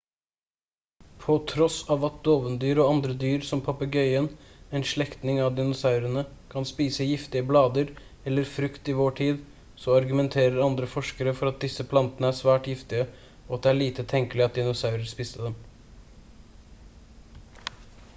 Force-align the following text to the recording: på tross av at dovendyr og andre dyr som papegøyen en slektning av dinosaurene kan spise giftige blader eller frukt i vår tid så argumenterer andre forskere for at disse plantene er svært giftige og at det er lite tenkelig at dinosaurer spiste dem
på 1.23 1.33
tross 1.49 1.75
av 1.95 2.05
at 2.07 2.15
dovendyr 2.27 2.79
og 2.83 2.87
andre 2.93 3.15
dyr 3.23 3.43
som 3.49 3.61
papegøyen 3.67 4.29
en 4.79 4.85
slektning 4.93 5.41
av 5.49 5.51
dinosaurene 5.59 6.23
kan 6.55 6.67
spise 6.71 7.07
giftige 7.09 7.45
blader 7.51 7.93
eller 8.31 8.49
frukt 8.57 8.91
i 8.93 8.97
vår 9.03 9.15
tid 9.21 9.45
så 9.85 9.95
argumenterer 10.01 10.59
andre 10.71 10.91
forskere 10.97 11.35
for 11.43 11.51
at 11.53 11.61
disse 11.69 11.87
plantene 11.95 12.33
er 12.35 12.39
svært 12.43 12.71
giftige 12.75 13.05
og 13.31 13.57
at 13.59 13.67
det 13.67 13.75
er 13.75 13.79
lite 13.85 14.07
tenkelig 14.17 14.47
at 14.49 14.59
dinosaurer 14.61 15.09
spiste 15.15 15.47
dem 15.49 15.59